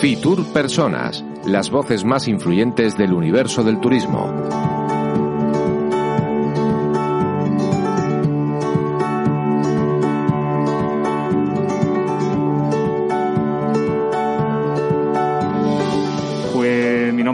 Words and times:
Fitur 0.00 0.44
Personas, 0.52 1.24
las 1.46 1.70
voces 1.70 2.04
más 2.04 2.26
influyentes 2.26 2.98
del 2.98 3.12
universo 3.12 3.62
del 3.62 3.78
turismo. 3.78 4.83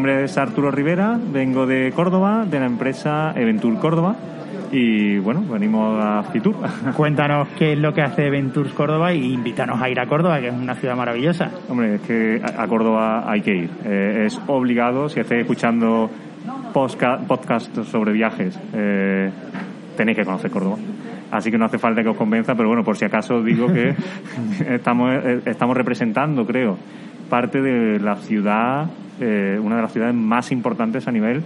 Nombre 0.01 0.25
es 0.25 0.39
Arturo 0.39 0.71
Rivera, 0.71 1.21
vengo 1.31 1.67
de 1.67 1.93
Córdoba, 1.95 2.47
de 2.47 2.59
la 2.59 2.65
empresa 2.65 3.35
Eventur 3.37 3.79
Córdoba. 3.79 4.17
Y 4.73 5.19
bueno, 5.19 5.43
venimos 5.43 6.03
a 6.03 6.23
Fitur. 6.23 6.55
Cuéntanos 6.97 7.49
qué 7.59 7.75
es 7.75 7.79
lo 7.79 7.93
que 7.93 8.01
hace 8.01 8.31
Ventures 8.31 8.73
Córdoba 8.73 9.13
y 9.13 9.35
invítanos 9.35 9.79
a 9.79 9.91
ir 9.91 10.01
a 10.01 10.07
Córdoba, 10.07 10.41
que 10.41 10.49
es 10.49 10.55
una 10.55 10.75
ciudad 10.75 10.97
maravillosa. 10.97 11.51
Hombre, 11.69 11.97
es 11.97 12.01
que 12.01 12.41
a 12.43 12.67
Córdoba 12.67 13.31
hay 13.31 13.43
que 13.43 13.55
ir. 13.55 13.71
Eh, 13.85 14.25
es 14.25 14.41
obligado, 14.47 15.11
si 15.11 15.21
estáis 15.21 15.43
escuchando 15.43 16.09
podcasts 16.73 17.87
sobre 17.87 18.13
viajes, 18.13 18.59
eh, 18.73 19.31
tenéis 19.99 20.17
que 20.17 20.25
conocer 20.25 20.51
Córdoba. 20.51 20.79
Así 21.31 21.51
que 21.51 21.59
no 21.59 21.67
hace 21.67 21.77
falta 21.77 22.03
que 22.03 22.09
os 22.09 22.17
convenza, 22.17 22.55
pero 22.55 22.69
bueno, 22.69 22.85
por 22.85 22.97
si 22.97 23.05
acaso 23.05 23.43
digo 23.43 23.67
que 23.67 23.95
estamos, 24.67 25.13
eh, 25.13 25.43
estamos 25.45 25.77
representando, 25.77 26.47
creo, 26.47 26.79
parte 27.29 27.61
de 27.61 28.01
la 28.01 28.17
ciudad, 28.17 28.89
eh, 29.21 29.61
una 29.63 29.77
de 29.77 29.83
las 29.83 29.93
ciudades 29.93 30.15
más 30.15 30.51
importantes 30.51 31.07
a 31.07 31.13
nivel 31.13 31.43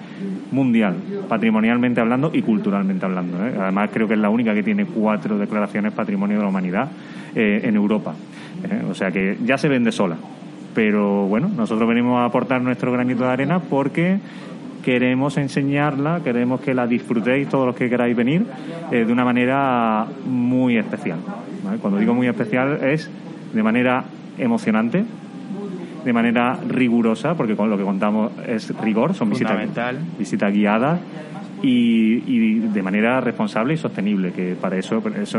mundial, 0.52 0.94
patrimonialmente 1.28 2.00
hablando 2.00 2.30
y 2.32 2.42
culturalmente 2.42 3.04
hablando. 3.04 3.44
¿eh? 3.44 3.54
Además, 3.60 3.90
creo 3.92 4.06
que 4.06 4.14
es 4.14 4.20
la 4.20 4.30
única 4.30 4.54
que 4.54 4.62
tiene 4.62 4.86
cuatro 4.86 5.38
declaraciones 5.38 5.92
Patrimonio 5.92 6.36
de 6.36 6.42
la 6.44 6.48
Humanidad 6.48 6.88
eh, 7.34 7.62
en 7.64 7.74
Europa. 7.74 8.14
O 8.88 8.94
sea 8.94 9.10
que 9.10 9.36
ya 9.44 9.58
se 9.58 9.68
vende 9.68 9.92
sola. 9.92 10.16
Pero 10.74 11.26
bueno, 11.26 11.48
nosotros 11.48 11.88
venimos 11.88 12.18
a 12.18 12.26
aportar 12.26 12.62
nuestro 12.62 12.92
granito 12.92 13.24
de 13.24 13.30
arena 13.30 13.58
porque 13.58 14.18
queremos 14.84 15.36
enseñarla, 15.36 16.20
queremos 16.22 16.60
que 16.60 16.74
la 16.74 16.86
disfrutéis 16.86 17.48
todos 17.48 17.66
los 17.66 17.76
que 17.76 17.90
queráis 17.90 18.16
venir 18.16 18.46
de 18.90 19.12
una 19.12 19.24
manera 19.24 20.06
muy 20.26 20.78
especial. 20.78 21.18
Cuando 21.80 21.98
digo 21.98 22.14
muy 22.14 22.28
especial 22.28 22.78
es 22.82 23.10
de 23.52 23.62
manera 23.62 24.04
emocionante, 24.38 25.04
de 26.04 26.12
manera 26.12 26.58
rigurosa, 26.68 27.34
porque 27.34 27.56
con 27.56 27.70
lo 27.70 27.76
que 27.76 27.84
contamos 27.84 28.32
es 28.46 28.74
rigor, 28.80 29.14
son 29.14 29.30
visitas 29.30 29.58
visitas 30.18 30.52
guiadas 30.52 31.00
y, 31.62 32.22
y 32.26 32.58
de 32.60 32.82
manera 32.82 33.20
responsable 33.20 33.74
y 33.74 33.76
sostenible, 33.76 34.32
que 34.32 34.54
para 34.54 34.76
eso, 34.76 35.02
eso 35.20 35.38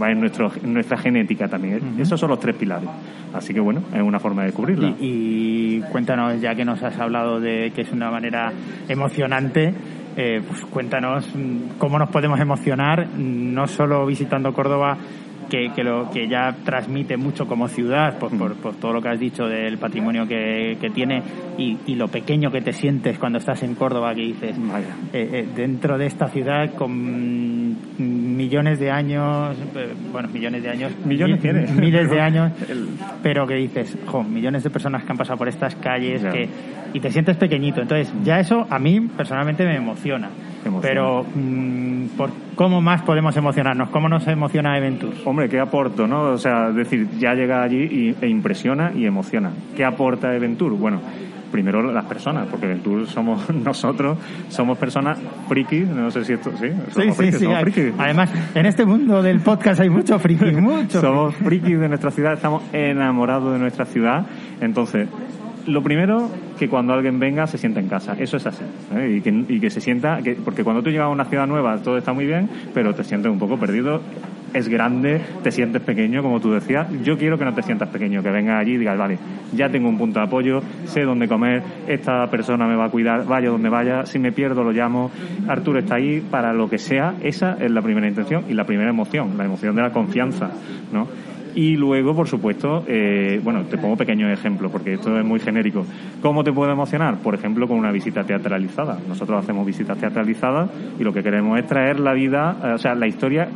va 0.00 0.10
en, 0.10 0.20
nuestro, 0.20 0.52
en 0.62 0.72
nuestra 0.72 0.96
genética 0.96 1.48
también. 1.48 1.96
Esos 1.98 2.20
son 2.20 2.30
los 2.30 2.38
tres 2.38 2.54
pilares. 2.54 2.88
Así 3.32 3.52
que 3.52 3.60
bueno, 3.60 3.82
es 3.92 4.00
una 4.00 4.20
forma 4.20 4.42
de 4.42 4.48
descubrirla. 4.48 4.94
Y, 5.00 5.78
y 5.78 5.80
cuéntanos, 5.90 6.40
ya 6.40 6.54
que 6.54 6.64
nos 6.64 6.80
has 6.82 6.98
hablado 6.98 7.40
de 7.40 7.72
que 7.74 7.82
es 7.82 7.90
una 7.90 8.10
manera 8.10 8.52
emocionante, 8.88 9.74
eh, 10.16 10.40
pues 10.46 10.64
cuéntanos 10.66 11.28
mm, 11.34 11.76
cómo 11.78 11.98
nos 11.98 12.08
podemos 12.10 12.38
emocionar, 12.38 13.08
mm, 13.08 13.52
no 13.52 13.66
solo 13.66 14.06
visitando 14.06 14.52
Córdoba, 14.52 14.96
que, 15.48 15.70
que 15.74 15.82
lo 15.84 16.10
que 16.10 16.28
ya 16.28 16.54
transmite 16.64 17.16
mucho 17.16 17.46
como 17.46 17.68
ciudad, 17.68 18.18
pues 18.18 18.32
por, 18.34 18.54
por 18.56 18.74
todo 18.76 18.92
lo 18.92 19.00
que 19.02 19.08
has 19.08 19.18
dicho 19.20 19.44
del 19.46 19.78
patrimonio 19.78 20.26
que, 20.26 20.76
que 20.80 20.90
tiene 20.90 21.22
y, 21.58 21.78
y 21.86 21.94
lo 21.94 22.08
pequeño 22.08 22.50
que 22.50 22.60
te 22.60 22.72
sientes 22.72 23.18
cuando 23.18 23.38
estás 23.38 23.62
en 23.62 23.74
Córdoba, 23.74 24.14
que 24.14 24.22
dices, 24.22 24.56
Vaya. 24.58 24.86
eh, 25.12 25.28
eh, 25.32 25.48
dentro 25.54 25.98
de 25.98 26.06
esta 26.06 26.28
ciudad 26.28 26.74
con 26.74 26.90
mm, 26.92 28.36
millones 28.36 28.78
de 28.78 28.90
años, 28.90 29.56
eh, 29.74 29.92
bueno, 30.12 30.28
millones 30.32 30.62
de 30.62 30.70
años, 30.70 30.92
Millones 31.04 31.36
mi- 31.36 31.42
tiene. 31.42 31.66
miles 31.80 32.10
de 32.10 32.20
años, 32.20 32.52
pero 33.22 33.46
que 33.46 33.54
dices, 33.54 33.96
jo, 34.06 34.22
millones 34.22 34.64
de 34.64 34.70
personas 34.70 35.04
que 35.04 35.12
han 35.12 35.18
pasado 35.18 35.38
por 35.38 35.48
estas 35.48 35.74
calles 35.76 36.22
que, 36.24 36.48
y 36.92 37.00
te 37.00 37.10
sientes 37.10 37.36
pequeñito. 37.36 37.80
Entonces, 37.80 38.12
ya 38.24 38.38
eso 38.40 38.66
a 38.68 38.78
mí 38.78 39.00
personalmente 39.16 39.64
me 39.64 39.76
emociona. 39.76 40.28
Pero, 40.80 41.24
mm, 41.34 42.16
¿por 42.16 42.30
¿cómo 42.54 42.80
más 42.80 43.02
podemos 43.02 43.36
emocionarnos? 43.36 43.90
¿Cómo 43.90 44.08
nos 44.08 44.26
emociona 44.26 44.76
Eventus? 44.78 45.26
Hombre, 45.26 45.48
¿qué 45.48 45.60
aporto, 45.60 46.06
no? 46.06 46.32
O 46.32 46.38
sea, 46.38 46.70
decir, 46.70 47.08
ya 47.18 47.34
llega 47.34 47.62
allí 47.62 47.82
y, 47.82 48.16
e 48.20 48.28
impresiona 48.28 48.92
y 48.94 49.06
emociona. 49.06 49.50
¿Qué 49.76 49.84
aporta 49.84 50.34
Eventur? 50.34 50.76
Bueno, 50.76 51.00
primero 51.50 51.82
las 51.92 52.04
personas, 52.06 52.48
porque 52.50 52.66
Eventur 52.66 53.06
somos 53.06 53.48
nosotros, 53.54 54.18
somos 54.48 54.76
personas 54.78 55.18
frikis, 55.48 55.86
no 55.86 56.10
sé 56.10 56.24
si 56.24 56.32
esto, 56.32 56.50
sí, 56.56 56.68
somos 56.90 57.16
frikis, 57.16 57.40
somos 57.40 57.60
frikis. 57.60 57.92
Además, 57.98 58.30
en 58.54 58.66
este 58.66 58.84
mundo 58.84 59.22
del 59.22 59.40
podcast 59.40 59.80
hay 59.80 59.90
mucho 59.90 60.18
friki, 60.18 60.50
mucho. 60.60 61.00
Somos 61.00 61.34
frikis 61.36 61.78
de 61.78 61.88
nuestra 61.88 62.10
ciudad, 62.10 62.34
estamos 62.34 62.62
enamorados 62.72 63.52
de 63.52 63.58
nuestra 63.58 63.84
ciudad. 63.84 64.26
Entonces, 64.60 65.08
lo 65.66 65.82
primero, 65.82 66.28
que 66.58 66.68
cuando 66.68 66.92
alguien 66.92 67.18
venga 67.18 67.46
se 67.46 67.58
sienta 67.58 67.80
en 67.80 67.88
casa. 67.88 68.16
Eso 68.18 68.36
es 68.36 68.46
así. 68.46 68.64
¿eh? 68.94 69.16
Y, 69.16 69.20
que, 69.20 69.44
y 69.48 69.60
que 69.60 69.70
se 69.70 69.80
sienta, 69.80 70.20
que, 70.22 70.34
porque 70.34 70.64
cuando 70.64 70.82
tú 70.82 70.90
llegas 70.90 71.06
a 71.06 71.08
una 71.08 71.24
ciudad 71.24 71.46
nueva 71.46 71.78
todo 71.78 71.96
está 71.98 72.12
muy 72.12 72.26
bien, 72.26 72.48
pero 72.72 72.94
te 72.94 73.04
sientes 73.04 73.30
un 73.30 73.38
poco 73.38 73.58
perdido. 73.58 74.00
Es 74.52 74.68
grande, 74.68 75.20
te 75.42 75.50
sientes 75.50 75.82
pequeño, 75.82 76.22
como 76.22 76.40
tú 76.40 76.52
decías. 76.52 76.86
Yo 77.02 77.18
quiero 77.18 77.36
que 77.36 77.44
no 77.44 77.52
te 77.54 77.62
sientas 77.62 77.88
pequeño, 77.88 78.22
que 78.22 78.30
vengas 78.30 78.60
allí 78.60 78.74
y 78.74 78.78
digas, 78.78 78.96
vale, 78.96 79.18
ya 79.52 79.68
tengo 79.68 79.88
un 79.88 79.98
punto 79.98 80.20
de 80.20 80.26
apoyo, 80.26 80.62
sé 80.84 81.02
dónde 81.02 81.26
comer, 81.26 81.60
esta 81.88 82.30
persona 82.30 82.64
me 82.68 82.76
va 82.76 82.84
a 82.84 82.88
cuidar, 82.88 83.26
vaya 83.26 83.48
donde 83.48 83.68
vaya, 83.68 84.06
si 84.06 84.20
me 84.20 84.30
pierdo 84.30 84.62
lo 84.62 84.70
llamo, 84.70 85.10
Arturo 85.48 85.80
está 85.80 85.96
ahí 85.96 86.20
para 86.20 86.52
lo 86.52 86.70
que 86.70 86.78
sea. 86.78 87.14
Esa 87.20 87.56
es 87.60 87.68
la 87.68 87.82
primera 87.82 88.06
intención 88.06 88.44
y 88.48 88.54
la 88.54 88.64
primera 88.64 88.90
emoción, 88.90 89.36
la 89.36 89.44
emoción 89.44 89.74
de 89.74 89.82
la 89.82 89.90
confianza, 89.90 90.52
¿no? 90.92 91.08
Y 91.54 91.76
luego, 91.76 92.14
por 92.14 92.28
supuesto, 92.28 92.84
eh, 92.88 93.40
bueno, 93.42 93.62
te 93.62 93.78
pongo 93.78 93.96
pequeños 93.96 94.32
ejemplos 94.32 94.72
porque 94.72 94.94
esto 94.94 95.16
es 95.18 95.24
muy 95.24 95.38
genérico. 95.38 95.86
¿Cómo 96.20 96.42
te 96.42 96.52
puede 96.52 96.72
emocionar? 96.72 97.18
Por 97.18 97.34
ejemplo, 97.34 97.68
con 97.68 97.78
una 97.78 97.92
visita 97.92 98.24
teatralizada. 98.24 98.98
Nosotros 99.08 99.42
hacemos 99.42 99.64
visitas 99.64 99.96
teatralizadas 99.98 100.70
y 100.98 101.04
lo 101.04 101.12
que 101.12 101.22
queremos 101.22 101.58
es 101.58 101.66
traer 101.66 102.00
la 102.00 102.12
vida, 102.12 102.56
eh, 102.64 102.72
o 102.74 102.78
sea, 102.78 102.94
la 102.94 103.06
historia 103.06 103.48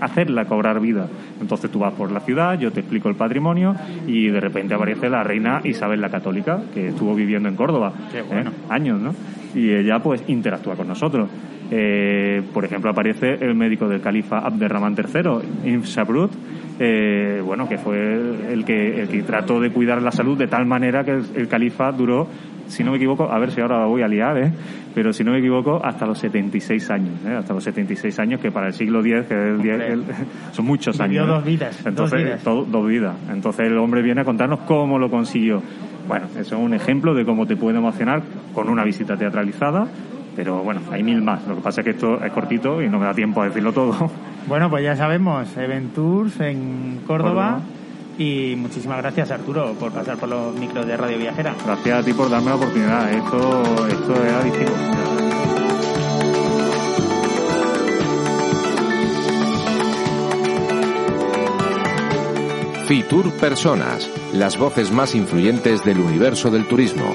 hacerla 0.00 0.46
cobrar 0.46 0.80
vida. 0.80 1.06
Entonces 1.40 1.70
tú 1.70 1.80
vas 1.80 1.92
por 1.92 2.10
la 2.10 2.20
ciudad, 2.20 2.58
yo 2.58 2.72
te 2.72 2.80
explico 2.80 3.08
el 3.08 3.16
patrimonio 3.16 3.74
y 4.06 4.28
de 4.28 4.40
repente 4.40 4.74
aparece 4.74 5.08
la 5.08 5.22
reina 5.22 5.60
Isabel 5.64 6.00
la 6.00 6.08
Católica, 6.08 6.60
que 6.72 6.88
estuvo 6.88 7.14
viviendo 7.14 7.48
en 7.48 7.56
Córdoba 7.56 7.92
bueno. 8.28 8.50
¿eh? 8.50 8.54
años, 8.68 9.00
¿no? 9.00 9.14
Y 9.54 9.70
ella 9.72 9.98
pues 9.98 10.22
interactúa 10.28 10.76
con 10.76 10.88
nosotros. 10.88 11.28
Eh, 11.70 12.42
por 12.52 12.64
ejemplo, 12.64 12.90
aparece 12.90 13.34
el 13.40 13.54
médico 13.54 13.88
del 13.88 14.00
califa 14.00 14.38
Abderramán 14.38 14.96
III, 14.96 15.70
Ibn 15.70 15.82
Shabrut, 15.82 16.32
eh, 16.80 17.42
bueno, 17.44 17.68
que 17.68 17.78
fue 17.78 18.52
el 18.52 18.64
que, 18.64 19.02
el 19.02 19.08
que 19.08 19.22
trató 19.22 19.60
de 19.60 19.70
cuidar 19.70 20.02
la 20.02 20.10
salud 20.10 20.36
de 20.36 20.48
tal 20.48 20.66
manera 20.66 21.04
que 21.04 21.12
el, 21.12 21.24
el 21.36 21.48
califa 21.48 21.92
duró, 21.92 22.26
si 22.68 22.82
no 22.82 22.90
me 22.90 22.96
equivoco, 22.96 23.30
a 23.30 23.38
ver 23.38 23.50
si 23.52 23.60
ahora 23.60 23.78
la 23.80 23.86
voy 23.86 24.02
a 24.02 24.08
liar, 24.08 24.36
¿eh? 24.38 24.52
pero 24.94 25.12
si 25.12 25.22
no 25.22 25.30
me 25.32 25.38
equivoco, 25.38 25.80
hasta 25.84 26.06
los 26.06 26.18
76 26.18 26.90
años, 26.90 27.14
¿eh? 27.26 27.34
hasta 27.38 27.52
los 27.54 27.62
76 27.62 28.18
años, 28.18 28.40
que 28.40 28.50
para 28.50 28.68
el 28.68 28.72
siglo 28.72 29.00
X, 29.00 29.26
que 29.28 29.34
es 29.34 29.60
el 29.64 29.68
el- 29.68 30.04
son 30.52 30.64
muchos 30.64 30.98
Vivió 30.98 31.22
años. 31.22 31.26
¿no? 31.28 31.34
dos 31.34 31.44
vidas, 31.44 31.76
dos 31.78 31.86
Entonces, 31.86 32.24
vidas. 32.24 32.42
todo- 32.42 32.64
dos 32.64 32.88
vidas. 32.88 33.14
Entonces 33.32 33.66
el 33.66 33.78
hombre 33.78 34.02
viene 34.02 34.22
a 34.22 34.24
contarnos 34.24 34.60
cómo 34.60 34.98
lo 34.98 35.08
consiguió. 35.10 35.62
Bueno, 36.08 36.26
eso 36.38 36.56
es 36.56 36.60
un 36.60 36.74
ejemplo 36.74 37.14
de 37.14 37.24
cómo 37.24 37.46
te 37.46 37.54
puede 37.56 37.78
emocionar 37.78 38.22
con 38.54 38.68
una 38.68 38.82
visita 38.84 39.16
teatralizada, 39.16 39.86
pero 40.36 40.62
bueno, 40.62 40.80
hay 40.90 41.02
mil 41.02 41.22
más. 41.22 41.46
Lo 41.46 41.56
que 41.56 41.62
pasa 41.62 41.80
es 41.80 41.84
que 41.84 41.90
esto 41.90 42.22
es 42.24 42.32
cortito 42.32 42.82
y 42.82 42.88
no 42.88 42.98
me 42.98 43.06
da 43.06 43.14
tiempo 43.14 43.42
a 43.42 43.46
decirlo 43.46 43.72
todo. 43.72 44.10
Bueno, 44.48 44.70
pues 44.70 44.82
ya 44.82 44.96
sabemos, 44.96 45.54
Eventurs 45.56 46.40
en 46.40 47.02
Córdoba. 47.06 47.60
Córdoba. 47.60 47.60
Y 48.18 48.54
muchísimas 48.56 48.98
gracias, 48.98 49.30
Arturo, 49.30 49.74
por 49.74 49.92
pasar 49.92 50.16
por 50.16 50.28
los 50.28 50.54
micros 50.56 50.86
de 50.86 50.96
Radio 50.96 51.18
Viajera. 51.18 51.54
Gracias 51.64 52.02
a 52.02 52.04
ti 52.04 52.12
por 52.14 52.28
darme 52.28 52.48
la 52.48 52.56
oportunidad. 52.56 53.12
Esto, 53.12 53.86
esto 53.86 54.24
es 54.24 54.32
adictivo. 54.32 54.70
Fitur 62.90 63.30
Personas, 63.34 64.10
las 64.32 64.58
voces 64.58 64.90
más 64.90 65.14
influyentes 65.14 65.84
del 65.84 66.00
universo 66.00 66.50
del 66.50 66.66
turismo. 66.66 67.14